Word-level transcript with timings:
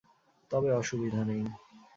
তবে 0.51 0.69
অসুবিধা 0.73 1.21
নেই। 1.25 1.43